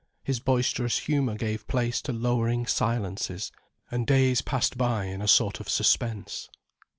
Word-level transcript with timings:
His 0.23 0.39
boisterous 0.39 0.97
humour 0.97 1.35
gave 1.35 1.67
place 1.67 2.01
to 2.01 2.11
lowering 2.11 2.65
silences, 2.65 3.51
and 3.91 4.07
days 4.07 4.41
passed 4.41 4.75
by 4.75 5.05
in 5.05 5.21
a 5.21 5.27
sort 5.27 5.59
of 5.59 5.69
suspense. 5.69 6.49